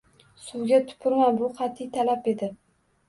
“Suvga 0.45 0.79
tupurma!” 0.87 1.29
Bu 1.41 1.51
qat’iy 1.59 1.91
talab 1.99 2.31
edi 2.33 2.51